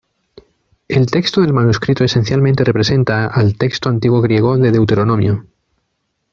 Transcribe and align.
El 0.87 1.05
texto 1.11 1.41
del 1.41 1.53
manuscrito 1.53 2.03
esencialmente 2.03 2.63
representa 2.63 3.27
al 3.27 3.55
texto 3.59 3.87
antiguo 3.87 4.19
griego 4.19 4.57
de 4.57 4.71
Deuteronomio. 4.71 5.45